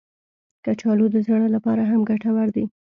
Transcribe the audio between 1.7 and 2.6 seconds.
هم ګټور